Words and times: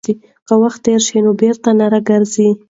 که 0.47 0.53
وخت 0.61 0.79
تېر 0.85 1.01
شي 1.07 1.17
نو 1.25 1.31
بېرته 1.41 1.69
نه 1.79 1.85
راګرځي. 1.93 2.49